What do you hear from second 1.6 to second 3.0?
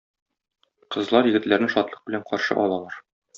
шатлык белән каршы алалар.